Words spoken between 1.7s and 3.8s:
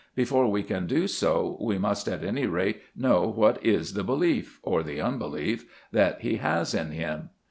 must at any rate know what